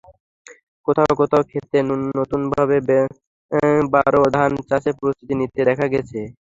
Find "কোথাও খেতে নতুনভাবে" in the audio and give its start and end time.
1.19-2.77